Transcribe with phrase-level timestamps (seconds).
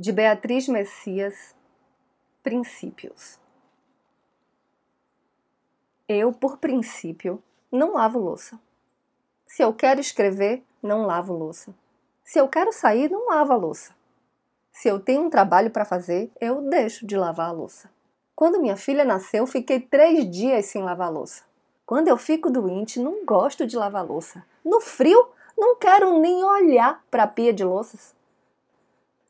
[0.00, 1.56] de Beatriz Messias,
[2.40, 3.36] Princípios.
[6.08, 8.60] Eu, por princípio, não lavo louça.
[9.44, 11.74] Se eu quero escrever, não lavo louça.
[12.22, 13.92] Se eu quero sair, não lavo a louça.
[14.70, 17.90] Se eu tenho um trabalho para fazer, eu deixo de lavar a louça.
[18.36, 21.42] Quando minha filha nasceu, fiquei três dias sem lavar louça.
[21.84, 24.46] Quando eu fico doente, não gosto de lavar louça.
[24.64, 28.16] No frio, não quero nem olhar para a pia de louças.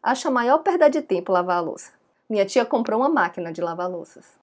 [0.02, 1.92] Acho a maior perda de tempo lavar a louça.
[2.30, 4.38] Minha tia comprou uma máquina de lavar louças.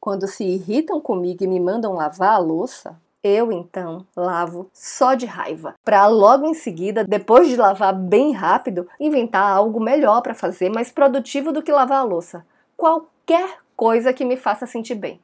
[0.00, 5.26] Quando se irritam comigo e me mandam lavar a louça, eu então lavo só de
[5.26, 10.70] raiva, para logo em seguida, depois de lavar bem rápido, inventar algo melhor para fazer,
[10.70, 12.46] mais produtivo do que lavar a louça.
[12.76, 15.20] Qualquer coisa que me faça sentir bem.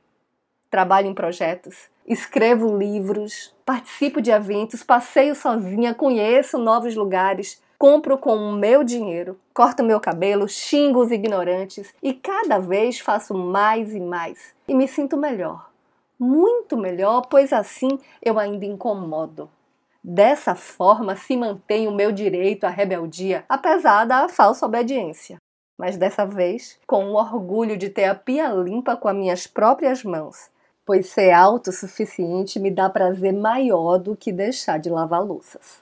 [0.68, 8.36] Trabalho em projetos, escrevo livros, participo de eventos, passeio sozinha, conheço novos lugares, compro com
[8.36, 13.98] o meu dinheiro, corto meu cabelo, xingo os ignorantes e cada vez faço mais e
[13.98, 15.68] mais e me sinto melhor.
[16.16, 19.50] Muito melhor, pois assim eu ainda incomodo.
[20.00, 25.38] Dessa forma se mantém o meu direito à rebeldia, apesar da falsa obediência.
[25.76, 30.04] Mas dessa vez, com o orgulho de ter a pia limpa com as minhas próprias
[30.04, 30.48] mãos,
[30.86, 35.81] pois ser autossuficiente me dá prazer maior do que deixar de lavar louças.